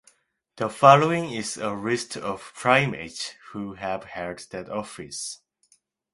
[0.55, 5.41] The following is a list of primates who have held that office.